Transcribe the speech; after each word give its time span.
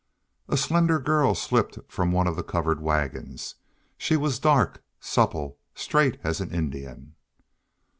A 0.49 0.57
slender 0.57 0.99
girl 0.99 1.35
slipped 1.35 1.77
from 1.87 2.11
one 2.11 2.25
of 2.25 2.35
the 2.35 2.41
covered 2.41 2.81
wagons; 2.81 3.53
she 3.99 4.17
was 4.17 4.39
dark, 4.39 4.81
supple, 4.99 5.59
straight 5.75 6.17
as 6.23 6.41
an 6.41 6.49
Indian. 6.49 7.13